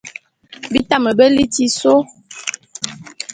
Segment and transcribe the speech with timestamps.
[0.71, 1.93] Bi tame be liti sô.